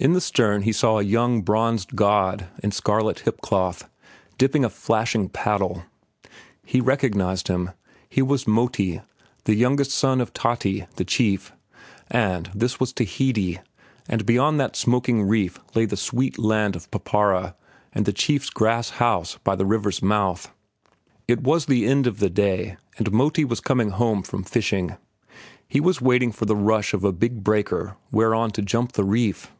[0.00, 3.86] In the stern he saw a young bronzed god in scarlet hip cloth
[4.38, 5.82] dipping a flashing paddle.
[6.64, 7.72] He recognized him.
[8.08, 9.02] He was Moti,
[9.44, 11.52] the youngest son of Tati, the chief,
[12.10, 13.58] and this was Tahiti,
[14.08, 17.54] and beyond that smoking reef lay the sweet land of Papara
[17.92, 20.50] and the chief's grass house by the river's mouth.
[21.28, 24.96] It was the end of the day, and Moti was coming home from the fishing.
[25.68, 29.50] He was waiting for the rush of a big breaker whereon to jump the reef.